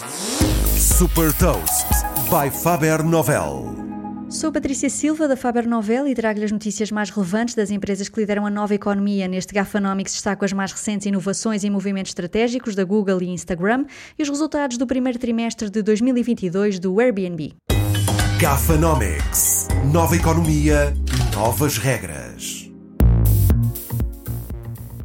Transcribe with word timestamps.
Super 0.00 1.30
Toast 1.34 1.86
by 2.30 2.50
Faber 2.50 3.04
Novel. 3.04 3.76
Sou 4.30 4.50
Patrícia 4.50 4.88
Silva 4.88 5.28
da 5.28 5.36
Faber 5.36 5.68
Novel 5.68 6.08
e 6.08 6.14
trago-lhe 6.14 6.46
as 6.46 6.52
notícias 6.52 6.90
mais 6.90 7.10
relevantes 7.10 7.54
das 7.54 7.70
empresas 7.70 8.08
que 8.08 8.18
lideram 8.18 8.46
a 8.46 8.50
nova 8.50 8.74
economia. 8.74 9.28
Neste 9.28 9.52
Gafanomics 9.52 10.14
destaco 10.14 10.44
as 10.44 10.54
mais 10.54 10.72
recentes 10.72 11.06
inovações 11.06 11.64
e 11.64 11.70
movimentos 11.70 12.10
estratégicos 12.10 12.74
da 12.74 12.82
Google 12.82 13.20
e 13.22 13.28
Instagram 13.28 13.84
e 14.18 14.22
os 14.22 14.28
resultados 14.30 14.78
do 14.78 14.86
primeiro 14.86 15.18
trimestre 15.18 15.68
de 15.68 15.82
2022 15.82 16.78
do 16.78 16.98
Airbnb. 16.98 17.54
Gafanomics. 18.38 19.68
Nova 19.92 20.16
economia, 20.16 20.94
novas 21.34 21.76
regras. 21.76 22.29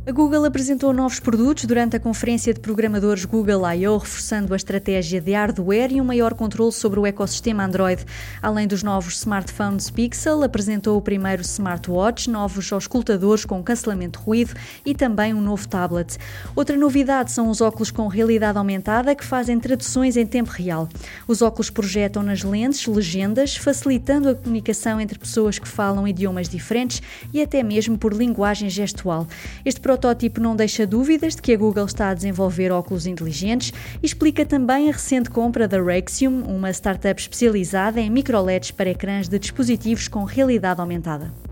A 0.07 0.11
Google 0.11 0.45
apresentou 0.45 0.93
novos 0.93 1.19
produtos 1.19 1.65
durante 1.65 1.95
a 1.95 1.99
conferência 1.99 2.53
de 2.53 2.59
programadores 2.59 3.25
Google 3.25 3.67
I.O., 3.73 3.97
reforçando 3.97 4.53
a 4.53 4.55
estratégia 4.55 5.19
de 5.19 5.31
hardware 5.31 5.93
e 5.93 5.99
um 5.99 6.03
maior 6.03 6.35
controle 6.35 6.71
sobre 6.71 6.99
o 6.99 7.07
ecossistema 7.07 7.65
Android. 7.65 8.05
Além 8.39 8.67
dos 8.67 8.83
novos 8.83 9.15
smartphones 9.17 9.89
Pixel, 9.89 10.43
apresentou 10.43 10.95
o 10.95 11.01
primeiro 11.01 11.41
smartwatch, 11.41 12.29
novos 12.29 12.71
auscultadores 12.71 13.45
com 13.45 13.63
cancelamento 13.63 14.19
de 14.19 14.25
ruído 14.25 14.53
e 14.85 14.93
também 14.93 15.33
um 15.33 15.41
novo 15.41 15.67
tablet. 15.67 16.19
Outra 16.55 16.77
novidade 16.77 17.31
são 17.31 17.49
os 17.49 17.59
óculos 17.59 17.89
com 17.89 18.07
realidade 18.07 18.59
aumentada 18.59 19.15
que 19.15 19.25
fazem 19.25 19.59
traduções 19.59 20.15
em 20.15 20.27
tempo 20.27 20.51
real. 20.51 20.87
Os 21.27 21.41
óculos 21.41 21.71
projetam 21.71 22.21
nas 22.21 22.43
lentes 22.43 22.85
legendas, 22.85 23.55
facilitando 23.55 24.29
a 24.29 24.35
comunicação 24.35 25.01
entre 25.01 25.17
pessoas 25.17 25.57
que 25.57 25.67
falam 25.67 26.07
idiomas 26.07 26.47
diferentes 26.47 27.01
e 27.33 27.41
até 27.41 27.63
mesmo 27.63 27.97
por 27.97 28.13
linguagem 28.13 28.69
gestual. 28.69 29.25
Este 29.65 29.81
protótipo 29.95 30.41
não 30.41 30.57
deixa 30.57 30.85
dúvidas 30.85 31.35
de 31.35 31.41
que 31.41 31.53
a 31.53 31.57
Google 31.57 31.85
está 31.85 32.09
a 32.09 32.13
desenvolver 32.13 32.69
óculos 32.69 33.07
inteligentes 33.07 33.71
e 34.03 34.05
explica 34.05 34.45
também 34.45 34.89
a 34.89 34.91
recente 34.91 35.29
compra 35.29 35.69
da 35.69 35.81
Raxium, 35.81 36.43
uma 36.43 36.69
startup 36.69 37.19
especializada 37.19 38.01
em 38.01 38.09
microLEDs 38.09 38.71
para 38.71 38.89
ecrãs 38.89 39.29
de 39.29 39.39
dispositivos 39.39 40.09
com 40.09 40.25
realidade 40.25 40.81
aumentada. 40.81 41.44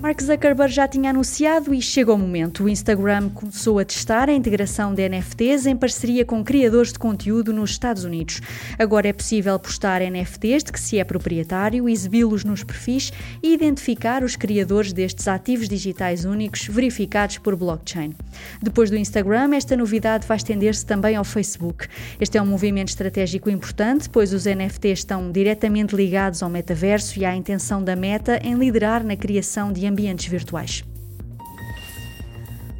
Mark 0.00 0.22
Zuckerberg 0.22 0.72
já 0.72 0.88
tinha 0.88 1.10
anunciado 1.10 1.74
e 1.74 1.82
chega 1.82 2.10
o 2.10 2.16
momento. 2.16 2.64
O 2.64 2.68
Instagram 2.70 3.28
começou 3.28 3.78
a 3.78 3.84
testar 3.84 4.30
a 4.30 4.32
integração 4.32 4.94
de 4.94 5.06
NFTs 5.06 5.66
em 5.66 5.76
parceria 5.76 6.24
com 6.24 6.42
criadores 6.42 6.90
de 6.90 6.98
conteúdo 6.98 7.52
nos 7.52 7.72
Estados 7.72 8.02
Unidos. 8.02 8.40
Agora 8.78 9.08
é 9.08 9.12
possível 9.12 9.58
postar 9.58 10.00
NFTs 10.00 10.64
de 10.64 10.72
que 10.72 10.80
se 10.80 10.98
é 10.98 11.04
proprietário, 11.04 11.86
exibi-los 11.86 12.44
nos 12.44 12.64
perfis 12.64 13.12
e 13.42 13.52
identificar 13.52 14.24
os 14.24 14.36
criadores 14.36 14.90
destes 14.94 15.28
ativos 15.28 15.68
digitais 15.68 16.24
únicos 16.24 16.66
verificados 16.66 17.36
por 17.36 17.54
blockchain. 17.54 18.14
Depois 18.62 18.88
do 18.88 18.96
Instagram, 18.96 19.54
esta 19.54 19.76
novidade 19.76 20.26
vai 20.26 20.38
estender-se 20.38 20.86
também 20.86 21.14
ao 21.14 21.24
Facebook. 21.24 21.86
Este 22.18 22.38
é 22.38 22.42
um 22.42 22.46
movimento 22.46 22.88
estratégico 22.88 23.50
importante, 23.50 24.08
pois 24.08 24.32
os 24.32 24.46
NFTs 24.46 25.00
estão 25.00 25.30
diretamente 25.30 25.94
ligados 25.94 26.42
ao 26.42 26.48
metaverso 26.48 27.18
e 27.18 27.26
à 27.26 27.36
intenção 27.36 27.84
da 27.84 27.94
Meta 27.94 28.40
em 28.42 28.54
liderar 28.54 29.04
na 29.04 29.14
criação 29.14 29.70
de 29.70 29.89
ambientes 29.90 30.28
virtuais. 30.28 30.89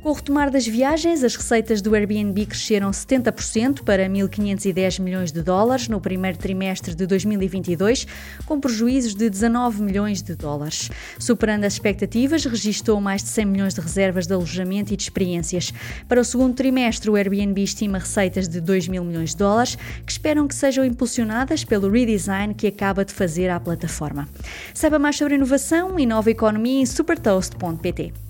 Com 0.03 0.09
o 0.09 0.13
retomar 0.15 0.51
das 0.51 0.67
viagens, 0.67 1.23
as 1.23 1.37
receitas 1.37 1.83
do 1.83 1.95
Airbnb 1.95 2.47
cresceram 2.47 2.91
70% 2.91 3.83
para 3.85 4.09
1.510 4.09 4.99
milhões 4.99 5.31
de 5.31 5.43
dólares 5.43 5.89
no 5.89 6.01
primeiro 6.01 6.39
trimestre 6.39 6.95
de 6.95 7.07
2022, 7.07 8.07
com 8.47 8.59
prejuízos 8.59 9.15
de 9.15 9.29
19 9.29 9.83
milhões 9.83 10.23
de 10.23 10.35
dólares. 10.35 10.91
Superando 11.19 11.65
as 11.65 11.75
expectativas, 11.75 12.47
registrou 12.47 12.99
mais 12.99 13.23
de 13.23 13.29
100 13.29 13.45
milhões 13.45 13.75
de 13.75 13.81
reservas 13.83 14.27
de 14.27 14.33
alojamento 14.33 14.95
e 14.95 14.97
de 14.97 15.03
experiências. 15.03 15.71
Para 16.09 16.23
o 16.23 16.25
segundo 16.25 16.55
trimestre, 16.55 17.11
o 17.11 17.15
Airbnb 17.15 17.63
estima 17.63 17.99
receitas 17.99 18.49
de 18.49 18.59
2 18.59 18.89
mil 18.89 19.05
milhões 19.05 19.33
de 19.33 19.37
dólares, 19.37 19.77
que 20.07 20.13
esperam 20.13 20.49
que 20.49 20.55
sejam 20.55 20.83
impulsionadas 20.83 21.63
pelo 21.63 21.91
redesign 21.91 22.55
que 22.55 22.69
acaba 22.69 23.05
de 23.05 23.13
fazer 23.13 23.51
à 23.51 23.61
plataforma. 23.61 24.27
Saiba 24.73 24.99
mais 24.99 25.19
sobre 25.19 25.35
inovação 25.35 25.99
e 25.99 26.07
nova 26.07 26.31
economia 26.31 26.81
em 26.81 26.87
supertoast.pt. 26.87 28.30